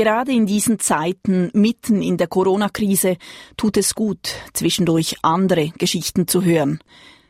[0.00, 3.18] Gerade in diesen Zeiten, mitten in der Corona-Krise,
[3.58, 6.80] tut es gut, zwischendurch andere Geschichten zu hören.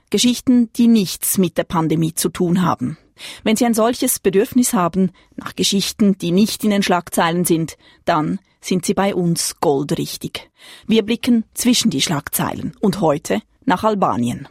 [0.08, 2.96] Geschichten, die nichts mit der Pandemie zu tun haben.
[3.42, 8.38] Wenn Sie ein solches Bedürfnis haben nach Geschichten, die nicht in den Schlagzeilen sind, dann
[8.60, 10.48] sind Sie bei uns goldrichtig.
[10.86, 14.46] Wir blicken zwischen die Schlagzeilen und heute nach Albanien.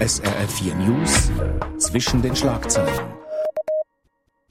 [0.00, 1.30] SRF 4 News
[1.78, 3.15] zwischen den Schlagzeilen.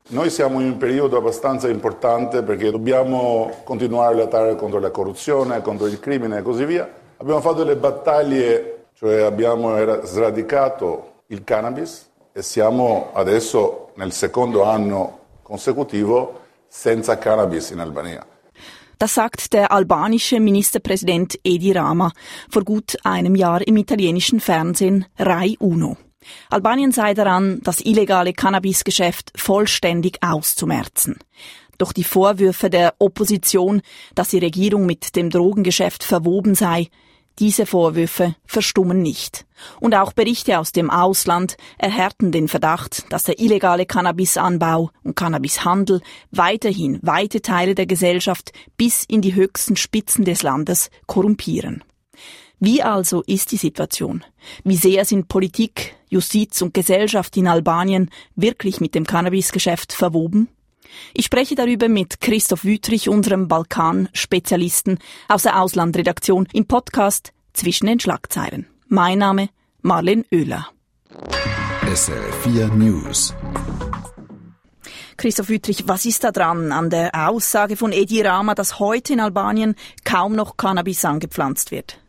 [0.07, 5.61] Noi siamo in un periodo abbastanza importante perché dobbiamo continuare a lottare contro la corruzione,
[5.61, 6.88] contro il crimine e così via.
[7.17, 15.20] Abbiamo fatto delle battaglie, cioè abbiamo sradicato il cannabis e siamo adesso nel secondo anno
[15.41, 18.23] consecutivo senza cannabis in Albania.
[18.97, 22.11] Das sagt der albanische Ministerpräsident Edi Rama
[22.49, 25.97] vor gut einem Jahr im italienischen Fernsehen Rai Uno.
[26.49, 31.17] Albanien sei daran, das illegale Cannabisgeschäft vollständig auszumerzen.
[31.77, 33.81] Doch die Vorwürfe der Opposition,
[34.13, 36.89] dass die Regierung mit dem Drogengeschäft verwoben sei,
[37.39, 39.45] diese Vorwürfe verstummen nicht.
[39.80, 46.02] Und auch Berichte aus dem Ausland erhärten den Verdacht, dass der illegale Cannabisanbau und Cannabishandel
[46.31, 51.83] weiterhin weite Teile der Gesellschaft bis in die höchsten Spitzen des Landes korrumpieren.
[52.59, 54.23] Wie also ist die Situation?
[54.64, 60.47] Wie sehr sind Politik, Justiz und Gesellschaft in Albanien wirklich mit dem Cannabisgeschäft verwoben?
[61.14, 68.00] Ich spreche darüber mit Christoph Wüthrich, unserem Balkan-Spezialisten aus der Auslandredaktion im Podcast Zwischen den
[68.00, 68.67] Schlagzeilen.
[68.88, 69.50] Mein Name
[69.81, 70.67] Marlen Oehler.
[71.94, 73.34] SRF 4 News.
[75.17, 79.22] Christoph Wüthrich, was ist da dran an der Aussage von Edi Rama, dass heute in
[79.22, 82.00] Albanien kaum noch Cannabis angepflanzt wird?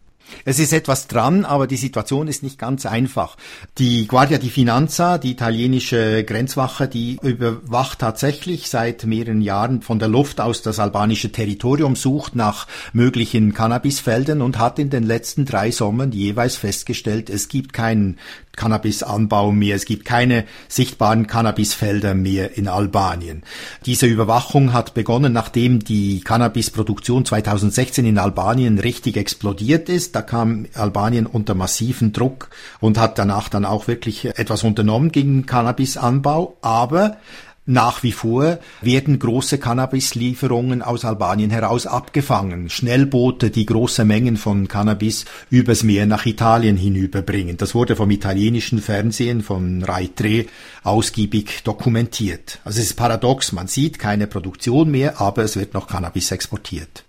[0.45, 3.37] Es ist etwas dran, aber die Situation ist nicht ganz einfach.
[3.79, 10.09] Die Guardia di Finanza, die italienische Grenzwache, die überwacht tatsächlich seit mehreren Jahren von der
[10.09, 15.71] Luft aus das albanische Territorium, sucht nach möglichen Cannabisfeldern und hat in den letzten drei
[15.71, 18.19] Sommern jeweils festgestellt, es gibt keinen
[18.57, 19.77] Cannabisanbau mehr.
[19.77, 23.43] Es gibt keine sichtbaren Cannabisfelder mehr in Albanien.
[23.85, 30.17] Diese Überwachung hat begonnen, nachdem die Cannabisproduktion 2016 in Albanien richtig explodiert ist.
[30.17, 32.49] Da kam Albanien unter massiven Druck
[32.81, 36.57] und hat danach dann auch wirklich etwas unternommen gegen Cannabisanbau.
[36.63, 37.19] Aber
[37.67, 42.71] nach wie vor werden große Cannabislieferungen aus Albanien heraus abgefangen.
[42.71, 47.57] Schnellboote, die große Mengen von Cannabis übers Meer nach Italien hinüberbringen.
[47.57, 50.47] Das wurde vom italienischen Fernsehen von Rai 3
[50.85, 52.61] ausgiebig dokumentiert.
[52.65, 57.05] Also es ist paradox, man sieht keine Produktion mehr, aber es wird noch Cannabis exportiert.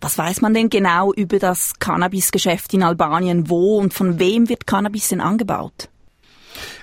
[0.00, 3.50] Was weiß man denn genau über das Cannabisgeschäft in Albanien?
[3.50, 5.90] Wo und von wem wird Cannabis denn angebaut?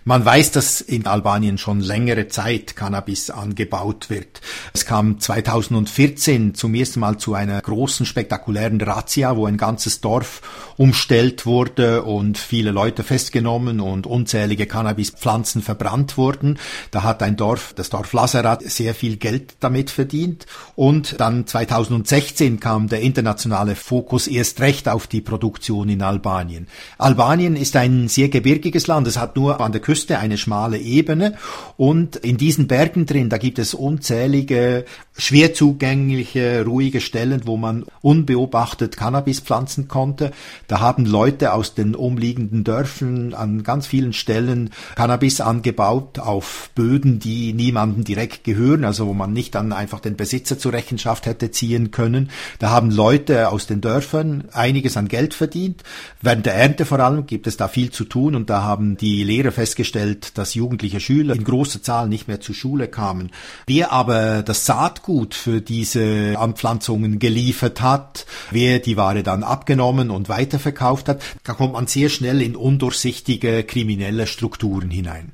[0.06, 4.42] Man weiß, dass in Albanien schon längere Zeit Cannabis angebaut wird.
[4.74, 10.42] Es kam 2014 zum ersten Mal zu einer großen spektakulären Razzia, wo ein ganzes Dorf
[10.78, 16.58] umstellt wurde und viele Leute festgenommen und unzählige Cannabispflanzen verbrannt wurden.
[16.92, 20.46] Da hat ein Dorf, das Dorf Lazarat, sehr viel Geld damit verdient.
[20.76, 26.68] Und dann 2016 kam der internationale Fokus erst recht auf die Produktion in Albanien.
[26.98, 29.08] Albanien ist ein sehr gebirgiges Land.
[29.08, 31.34] Es hat nur an der Küste eine schmale Ebene
[31.76, 34.86] und in diesen Bergen drin, da gibt es unzählige,
[35.18, 40.30] schwer zugängliche, ruhige Stellen, wo man unbeobachtet Cannabis pflanzen konnte.
[40.68, 47.18] Da haben Leute aus den umliegenden Dörfern an ganz vielen Stellen Cannabis angebaut auf Böden,
[47.18, 51.50] die niemandem direkt gehören, also wo man nicht dann einfach den Besitzer zur Rechenschaft hätte
[51.50, 52.30] ziehen können.
[52.60, 55.82] Da haben Leute aus den Dörfern einiges an Geld verdient.
[56.22, 59.24] Während der Ernte vor allem gibt es da viel zu tun und da haben die
[59.24, 63.32] Lehrer festgestellt, festgestellt, dass jugendliche Schüler in großer Zahl nicht mehr zur Schule kamen.
[63.66, 70.28] Wer aber das Saatgut für diese Anpflanzungen geliefert hat, wer die Ware dann abgenommen und
[70.28, 75.32] weiterverkauft hat, da kommt man sehr schnell in undurchsichtige kriminelle Strukturen hinein.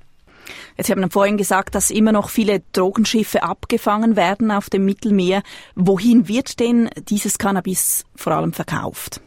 [0.77, 5.41] Jetzt haben wir vorhin gesagt, dass immer noch viele Drogenschiffe abgefangen werden auf dem Mittelmeer.
[5.73, 9.21] Wohin wird denn dieses Cannabis vor allem verkauft?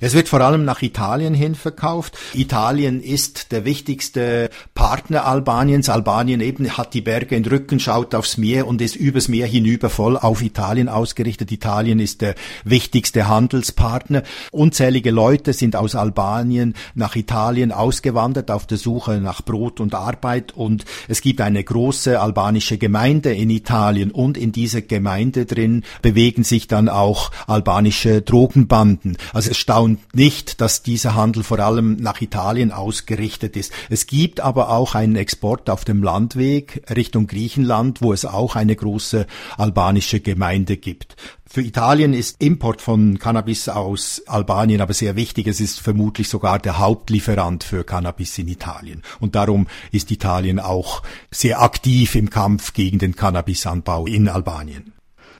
[0.00, 2.16] Es wird vor allem nach Italien hin verkauft.
[2.34, 5.88] Italien ist der wichtigste Partner Albaniens.
[5.88, 9.90] Albanien eben hat die Berge in Rücken, schaut aufs Meer und ist übers Meer hinüber
[9.90, 11.52] voll auf Italien ausgerichtet.
[11.52, 12.34] Italien ist der
[12.64, 14.22] wichtigste Handelspartner.
[14.52, 20.52] Unzählige Leute sind aus Albanien nach Italien ausgewandert auf der Suche nach Brot und Arbeit
[20.52, 26.44] und es gibt eine große albanische Gemeinde in Italien und in dieser Gemeinde drin bewegen
[26.44, 29.16] sich dann auch albanische Drogenbanden.
[29.32, 33.72] Also es erstaunt nicht, dass dieser Handel vor allem nach Italien ausgerichtet ist.
[33.88, 38.76] Es gibt aber auch einen Export auf dem Landweg Richtung Griechenland, wo es auch eine
[38.76, 41.16] große albanische Gemeinde gibt.
[41.46, 45.48] Für Italien ist Import von Cannabis aus Albanien aber sehr wichtig.
[45.48, 49.02] Es ist vermutlich sogar der Hauptlieferant für Cannabis in Italien.
[49.18, 54.92] Und darum ist Italien auch sehr aktiv im Kampf gegen den Cannabisanbau in Albanien.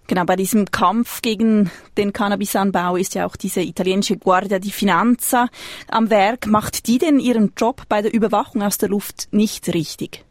[0.06, 5.48] Genau, bei diesem Kampf gegen den Cannabisanbau ist ja auch diese italienische Guardia di Finanza
[5.88, 6.46] am Werk.
[6.46, 10.24] Macht die denn ihren Job bei der Überwachung aus der Luft nicht richtig?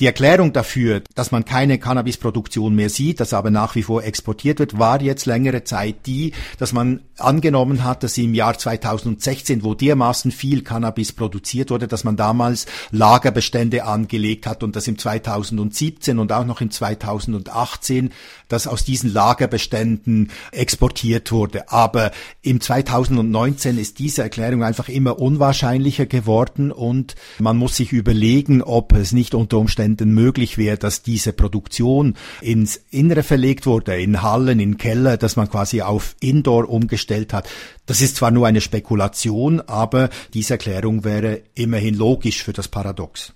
[0.00, 4.58] Die Erklärung dafür, dass man keine Cannabisproduktion mehr sieht, dass aber nach wie vor exportiert
[4.58, 9.74] wird, war jetzt längere Zeit die, dass man angenommen hat, dass im Jahr 2016, wo
[9.74, 16.18] dermaßen viel Cannabis produziert wurde, dass man damals Lagerbestände angelegt hat und dass im 2017
[16.18, 18.10] und auch noch im 2018,
[18.48, 21.70] dass aus diesen Lagerbeständen exportiert wurde.
[21.70, 22.10] Aber
[22.42, 28.92] im 2019 ist diese Erklärung einfach immer unwahrscheinlicher geworden und man muss sich überlegen, ob
[28.92, 34.60] es nicht unter Umständen möglich wäre, dass diese Produktion ins Innere verlegt wurde, in Hallen,
[34.60, 37.48] in Keller, dass man quasi auf Indoor umgestellt hat.
[37.86, 43.34] Das ist zwar nur eine Spekulation, aber diese Erklärung wäre immerhin logisch für das Paradox.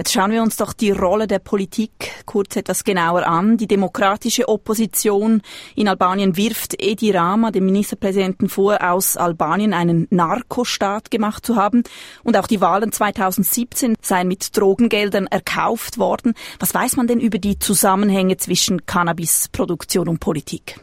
[0.00, 1.90] Jetzt schauen wir uns doch die Rolle der Politik
[2.24, 3.58] kurz etwas genauer an.
[3.58, 5.42] Die demokratische Opposition
[5.76, 11.82] in Albanien wirft Edi Rama, dem Ministerpräsidenten, vor, aus Albanien einen Narkostaat gemacht zu haben.
[12.24, 16.32] Und auch die Wahlen 2017 seien mit Drogengeldern erkauft worden.
[16.58, 20.80] Was weiß man denn über die Zusammenhänge zwischen Cannabisproduktion und Politik?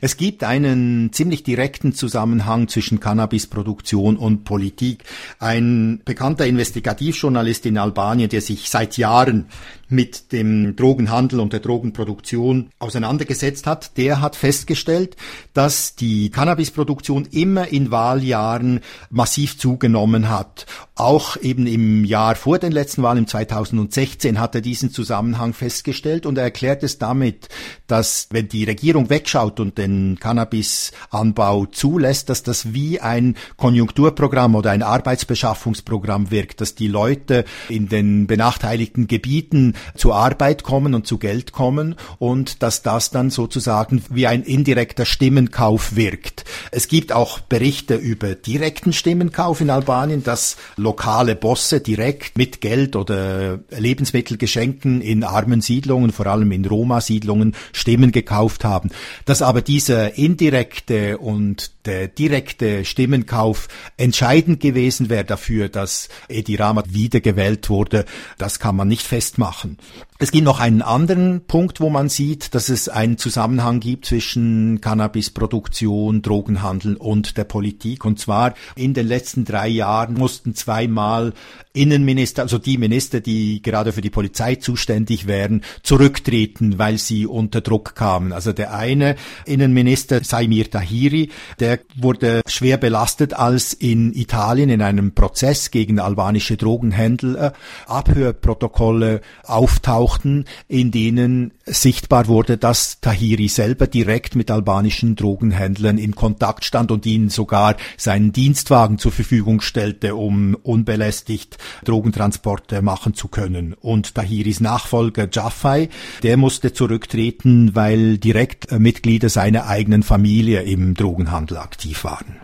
[0.00, 5.04] Es gibt einen ziemlich direkten Zusammenhang zwischen Cannabisproduktion und Politik.
[5.38, 9.46] Ein bekannter Investigativjournalist in Albanien, der sich seit Jahren
[9.88, 15.16] mit dem Drogenhandel und der Drogenproduktion auseinandergesetzt hat, der hat festgestellt,
[15.52, 18.80] dass die Cannabisproduktion immer in Wahljahren
[19.10, 20.66] massiv zugenommen hat.
[20.94, 26.26] Auch eben im Jahr vor den letzten Wahlen, im 2016, hat er diesen Zusammenhang festgestellt
[26.26, 27.48] und er erklärt es damit,
[27.86, 34.70] dass wenn die Regierung wegschaut und den Cannabisanbau zulässt, dass das wie ein Konjunkturprogramm oder
[34.70, 41.18] ein Arbeitsbeschaffungsprogramm wirkt, dass die Leute in den benachteiligten Gebieten zur Arbeit kommen und zu
[41.18, 46.44] Geld kommen und dass das dann sozusagen wie ein indirekter Stimmenkauf wirkt.
[46.70, 52.96] Es gibt auch Berichte über direkten Stimmenkauf in Albanien, dass lokale Bosse direkt mit Geld
[52.96, 58.90] oder Lebensmittelgeschenken in armen Siedlungen, vor allem in Roma-Siedlungen, Stimmen gekauft haben.
[59.24, 66.82] Dass aber dieser indirekte und der direkte Stimmenkauf entscheidend gewesen wäre dafür, dass Edi Rama
[66.88, 68.04] wiedergewählt wurde,
[68.38, 69.78] das kann man nicht festmachen.
[70.20, 74.80] Es gibt noch einen anderen Punkt, wo man sieht, dass es einen Zusammenhang gibt zwischen
[74.80, 78.04] Cannabisproduktion, Drogenhandel und der Politik.
[78.04, 81.32] Und zwar in den letzten drei Jahren mussten zweimal
[81.72, 87.60] Innenminister, also die Minister, die gerade für die Polizei zuständig wären, zurücktreten, weil sie unter
[87.60, 88.32] Druck kamen.
[88.32, 95.14] Also der eine Innenminister, Saimir Tahiri, der wurde schwer belastet, als in Italien in einem
[95.14, 97.52] Prozess gegen albanische Drogenhändler
[97.86, 106.64] Abhörprotokolle auftauchten, in denen sichtbar wurde, dass Tahiri selber direkt mit albanischen Drogenhändlern in Kontakt
[106.64, 113.74] stand und ihnen sogar seinen Dienstwagen zur Verfügung stellte, um unbelästigt Drogentransporte machen zu können.
[113.74, 115.88] Und Tahiris Nachfolger Jaffai,
[116.22, 122.40] der musste zurücktreten, weil direkt Mitglieder seiner eigenen Familie im Drogenhandel aktiv waren.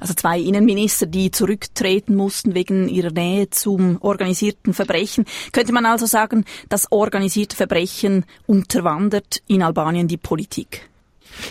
[0.00, 5.24] Also zwei Innenminister, die zurücktreten mussten wegen ihrer Nähe zum organisierten Verbrechen.
[5.52, 10.88] Könnte man also sagen, das organisierte Verbrechen unterwandert in Albanien die Politik?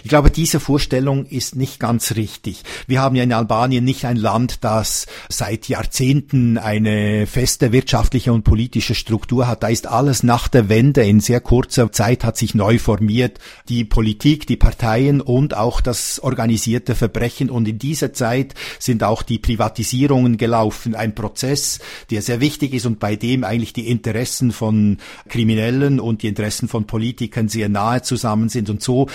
[0.04, 2.64] Ich glaube, diese Vorstellung ist nicht ganz richtig.
[2.88, 8.44] Wir haben ja in Albanien nicht ein Land, das seit Jahrzehnten eine feste wirtschaftliche und
[8.44, 9.64] politische Struktur hat.
[9.64, 13.40] Da ist alles nach der Wende in sehr kurzer Zeit hat sich neu formiert.
[13.70, 17.50] Die Politik, die Parteien und auch das organisierte Verbrechen.
[17.50, 20.96] Und in dieser Zeit sind auch die Privatisierungen gelaufen.
[20.96, 21.80] Ein Prozess,
[22.12, 24.98] der sehr wichtig ist und bei dem eigentlich die Interessen von
[25.30, 28.70] Kriminellen und die Interessen von Politikern sehr nahe zusammen sind.
[28.70, 29.08] Und so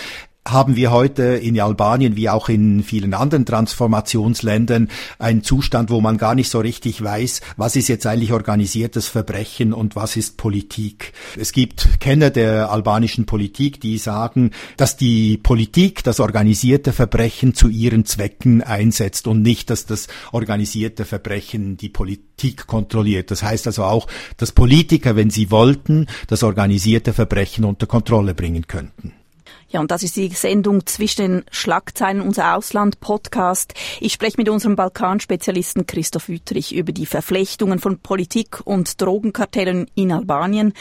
[0.47, 6.19] haben wir heute in Albanien wie auch in vielen anderen Transformationsländern einen Zustand, wo man
[6.19, 11.13] gar nicht so richtig weiß, was ist jetzt eigentlich organisiertes Verbrechen und was ist Politik.
[11.39, 17.69] Es gibt Kenner der albanischen Politik, die sagen, dass die Politik das organisierte Verbrechen zu
[17.69, 23.31] ihren Zwecken einsetzt und nicht, dass das organisierte Verbrechen die Politik kontrolliert.
[23.31, 24.09] Das heißt also auch,
[24.39, 29.13] dass Politiker, wenn sie wollten, das organisierte Verbrechen unter Kontrolle bringen könnten.
[29.73, 33.73] Ja, und das ist die Sendung zwischen den Schlagzeilen unser Ausland Podcast.
[34.01, 40.13] Ich spreche mit unserem Balkanspezialisten Christoph Wüttrich über die Verflechtungen von Politik und Drogenkartellen in
[40.13, 40.75] Albanien.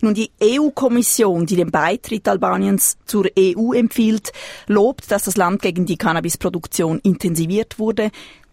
[0.00, 4.32] Nun, die EU-Kommission, die den Beitritt Albaniens zur EU empfiehlt,
[4.66, 8.10] lobt, dass das Land gegen die Cannabisproduktion intensiviert wurde.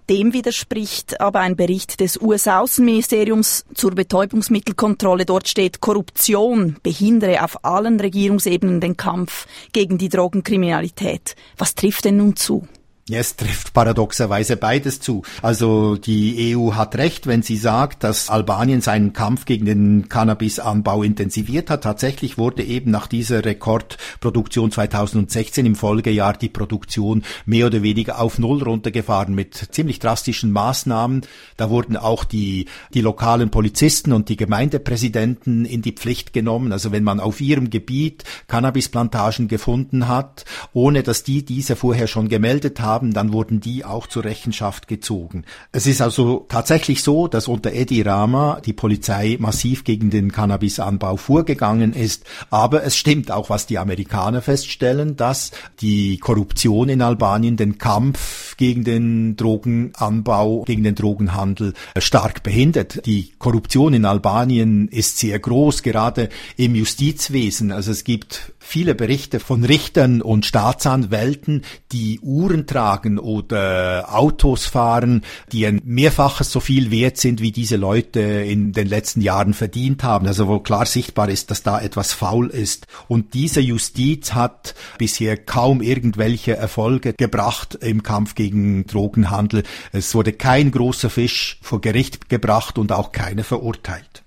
[0.10, 5.26] Dem widerspricht aber ein Bericht des US-Außenministeriums zur Betäubungsmittelkontrolle.
[5.26, 11.36] Dort steht, Korruption behindere auf allen Regierungsebenen den Kampf gegen die Drogenkriminalität.
[11.58, 12.68] Was trifft denn nun zu?
[13.10, 15.22] Ja, es trifft paradoxerweise beides zu.
[15.42, 21.04] Also die EU hat recht, wenn sie sagt, dass Albanien seinen Kampf gegen den Cannabisanbau
[21.04, 21.86] intensiviert hat.
[21.86, 28.40] Tatsächlich wurde eben nach dieser Rekordproduktion 2016 im Folgejahr die Produktion mehr oder weniger auf
[28.40, 31.22] Null runtergefahren mit ziemlich drastischen Maßnahmen.
[31.56, 36.74] Da wurden auch die, die lokalen Polizisten und die Gemeindepräsidenten in die Pflicht genommen.
[36.74, 42.28] Also wenn man auf ihrem Gebiet Cannabisplantagen gefunden hat, ohne dass die diese vorher schon
[42.28, 45.44] gemeldet haben, haben, dann wurden die auch zur Rechenschaft gezogen.
[45.72, 51.16] Es ist also tatsächlich so, dass unter Edi Rama die Polizei massiv gegen den Cannabisanbau
[51.18, 52.26] vorgegangen ist.
[52.50, 58.58] Aber es stimmt auch, was die Amerikaner feststellen, dass die Korruption in Albanien den Kampf
[58.58, 63.06] gegen den Drogenanbau, gegen den Drogenhandel stark behindert.
[63.06, 67.72] Die Korruption in Albanien ist sehr groß, gerade im Justizwesen.
[67.72, 71.62] Also es gibt viele Berichte von Richtern und Staatsanwälten,
[71.92, 72.87] die Uhren tragen
[73.20, 78.88] oder Autos fahren, die ein mehrfaches so viel wert sind, wie diese Leute in den
[78.88, 80.28] letzten Jahren verdient haben.
[80.28, 82.88] Also wo klar sichtbar ist, dass da etwas faul ist.
[83.08, 89.64] Und diese Justiz hat bisher kaum irgendwelche Erfolge gebracht im Kampf gegen Drogenhandel.
[89.92, 94.24] Es wurde kein großer Fisch vor Gericht gebracht und auch keiner verurteilt.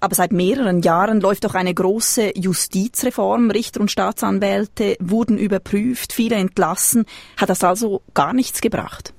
[0.00, 3.50] Aber seit mehreren Jahren läuft doch eine große Justizreform.
[3.50, 7.04] Richter und Staatsanwälte wurden überprüft, viele entlassen.
[7.36, 9.12] Hat das also gar nichts gebracht?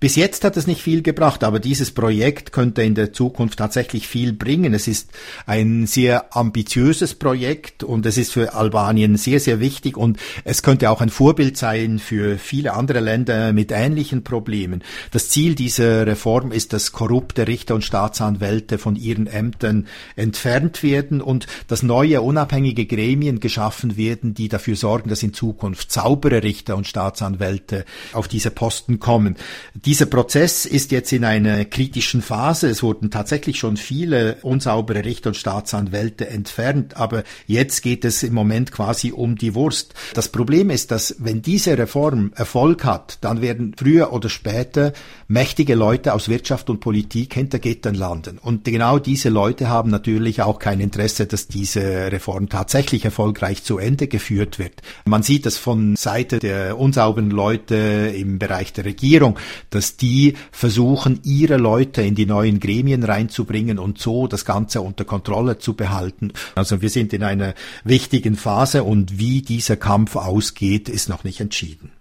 [0.00, 4.06] Bis jetzt hat es nicht viel gebracht, aber dieses Projekt könnte in der Zukunft tatsächlich
[4.08, 4.74] viel bringen.
[4.74, 5.10] Es ist
[5.46, 10.90] ein sehr ambitiöses Projekt und es ist für Albanien sehr, sehr wichtig und es könnte
[10.90, 14.82] auch ein Vorbild sein für viele andere Länder mit ähnlichen Problemen.
[15.10, 21.20] Das Ziel dieser Reform ist, dass korrupte Richter und Staatsanwälte von ihren Ämtern entfernt werden
[21.20, 26.76] und dass neue unabhängige Gremien geschaffen werden, die dafür sorgen, dass in Zukunft saubere Richter
[26.76, 29.36] und Staatsanwälte auf diese Posten kommen.
[29.74, 32.68] Dieser Prozess ist jetzt in einer kritischen Phase.
[32.68, 38.34] Es wurden tatsächlich schon viele unsaubere Richter und Staatsanwälte entfernt, aber jetzt geht es im
[38.34, 39.94] Moment quasi um die Wurst.
[40.14, 44.92] Das Problem ist, dass wenn diese Reform Erfolg hat, dann werden früher oder später
[45.26, 48.38] mächtige Leute aus Wirtschaft und Politik hinter Gittern landen.
[48.38, 53.78] Und genau diese Leute haben natürlich auch kein Interesse, dass diese Reform tatsächlich erfolgreich zu
[53.78, 54.80] Ende geführt wird.
[55.04, 59.38] Man sieht das von Seite der unsauberen Leute im Bereich der Regierung
[59.70, 65.04] dass die versuchen, ihre Leute in die neuen Gremien reinzubringen und so das Ganze unter
[65.04, 66.32] Kontrolle zu behalten.
[66.54, 71.40] Also wir sind in einer wichtigen Phase und wie dieser Kampf ausgeht, ist noch nicht
[71.40, 71.92] entschieden.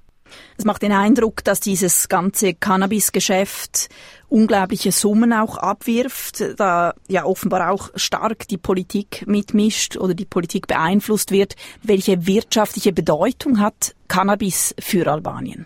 [0.57, 3.89] Es macht den Eindruck, dass dieses ganze Cannabis-Geschäft
[4.27, 10.67] unglaubliche Summen auch abwirft, da ja offenbar auch stark die Politik mitmischt oder die Politik
[10.67, 11.55] beeinflusst wird.
[11.83, 15.65] Welche wirtschaftliche Bedeutung hat Cannabis für Albanien?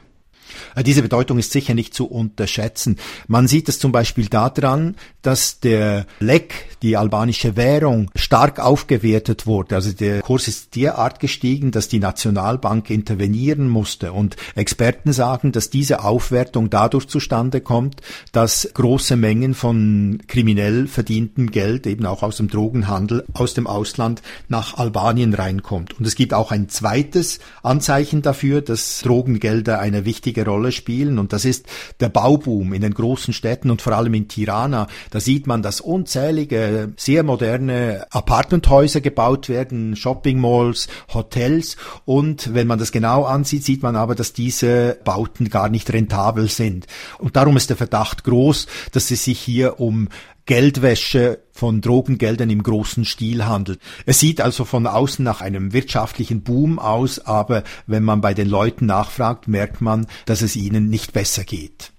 [0.75, 2.97] Äh, diese Bedeutung ist sicher nicht zu unterschätzen.
[3.27, 9.75] Man sieht es zum Beispiel daran, dass der Lek, die albanische Währung, stark aufgewertet wurde.
[9.75, 14.13] Also der Kurs ist derart gestiegen, dass die Nationalbank intervenieren musste.
[14.13, 21.51] Und Experten sagen, dass diese Aufwertung dadurch zustande kommt, dass große Mengen von kriminell verdientem
[21.51, 25.97] Geld, eben auch aus dem Drogenhandel, aus dem Ausland nach Albanien reinkommt.
[25.99, 31.19] Und es gibt auch ein zweites Anzeichen dafür, dass Drogengelder eine wichtige Rolle spielen.
[31.19, 31.67] Und das ist
[31.99, 34.87] der Bauboom in den großen Städten und vor allem in Tirana.
[35.09, 41.77] Da sieht man, dass unzählige, sehr moderne Apartmenthäuser gebaut werden, Shopping Malls, Hotels.
[42.05, 46.49] Und wenn man das genau ansieht, sieht man aber, dass diese Bauten gar nicht rentabel
[46.49, 46.87] sind.
[47.17, 50.09] Und darum ist der Verdacht groß, dass es sich hier um
[50.51, 53.79] Geldwäsche von Drogengeldern im großen Stil handelt.
[54.05, 58.49] Es sieht also von außen nach einem wirtschaftlichen Boom aus, aber wenn man bei den
[58.49, 61.93] Leuten nachfragt, merkt man, dass es ihnen nicht besser geht.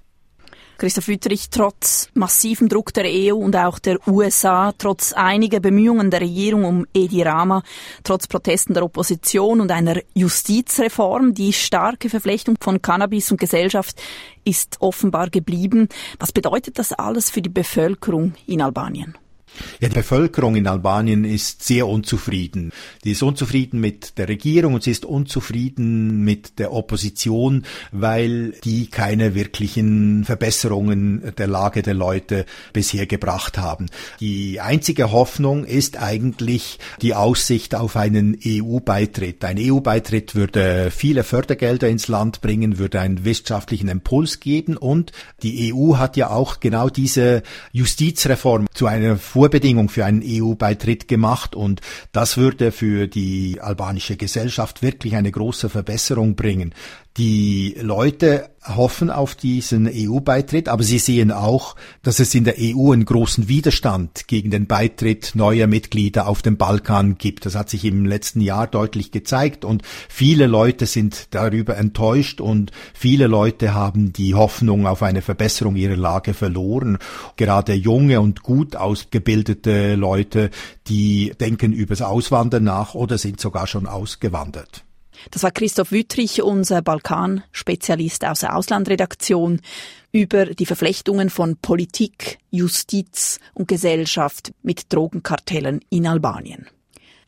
[0.83, 6.23] Christoph Wütterich, trotz massivem Druck der EU und auch der USA, trotz einiger Bemühungen der
[6.23, 7.62] Regierung um Edi Rama,
[8.03, 14.03] trotz Protesten der Opposition und einer Justizreform, die starke Verflechtung von Cannabis und Gesellschaft
[14.43, 15.89] ist offenbar geblieben.
[16.19, 19.17] Was bedeutet das alles für die Bevölkerung in Albanien?
[19.80, 22.73] Ja, die Bevölkerung in Albanien ist sehr unzufrieden.
[23.04, 28.88] Die ist unzufrieden mit der Regierung und sie ist unzufrieden mit der Opposition, weil die
[28.88, 33.87] keine wirklichen Verbesserungen der Lage der Leute bisher gebracht haben.
[34.21, 39.44] Die einzige Hoffnung ist eigentlich die Aussicht auf einen EU-Beitritt.
[39.44, 45.73] Ein EU-Beitritt würde viele Fördergelder ins Land bringen, würde einen wirtschaftlichen Impuls geben und die
[45.75, 47.42] EU hat ja auch genau diese
[47.73, 51.81] Justizreform zu einer Vorbedingung für einen EU-Beitritt gemacht und
[52.13, 56.73] das würde für die albanische Gesellschaft wirklich eine große Verbesserung bringen.
[57.19, 62.92] Die Leute hoffen auf diesen EU-Beitritt, aber sie sehen auch, dass es in der EU
[62.92, 67.45] einen großen Widerstand gegen den Beitritt neuer Mitglieder auf dem Balkan gibt.
[67.45, 72.73] Das hat sich im letzten Jahr deutlich gezeigt und viele Leute sind darüber enttäuscht und
[72.95, 76.97] viele Leute haben die Hoffnung auf eine Verbesserung ihrer Lage verloren.
[77.37, 80.49] Gerade junge und gut ausgebildete Leute,
[80.87, 84.85] die denken übers Auswandern nach oder sind sogar schon ausgewandert.
[85.31, 89.61] Das war Christoph Wüttrich, unser Balkan-Spezialist aus der Auslandredaktion,
[90.12, 96.67] über die Verflechtungen von Politik, Justiz und Gesellschaft mit Drogenkartellen in Albanien.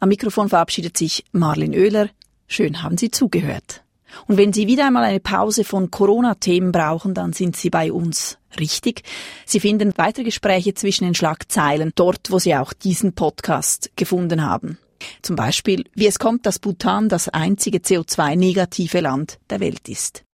[0.01, 2.11] Am Mikrofon verabschiedet sich Marlin Oehler.
[2.47, 3.83] Schön haben Sie zugehört.
[4.27, 8.39] Und wenn Sie wieder einmal eine Pause von Corona-Themen brauchen, dann sind Sie bei uns
[8.59, 9.03] richtig.
[9.45, 14.79] Sie finden weitere Gespräche zwischen den Schlagzeilen dort, wo Sie auch diesen Podcast gefunden haben.
[15.23, 20.25] Zum Beispiel, wie es kommt, dass Bhutan das einzige CO2-negative Land der Welt ist.